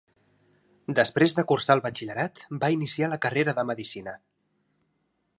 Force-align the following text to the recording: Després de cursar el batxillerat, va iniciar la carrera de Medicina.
Després 0.99 1.35
de 1.39 1.43
cursar 1.51 1.75
el 1.79 1.83
batxillerat, 1.83 2.41
va 2.63 2.69
iniciar 2.75 3.09
la 3.11 3.19
carrera 3.27 3.55
de 3.59 3.67
Medicina. 3.73 4.15